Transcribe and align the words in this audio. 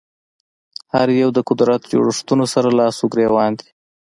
هر 0.93 1.07
یو 1.21 1.29
د 1.37 1.39
قدرت 1.49 1.81
جوړښتونو 1.91 2.45
سره 2.53 2.69
لاس 2.79 2.97
ګرېوان 3.13 3.51
دي 3.59 3.67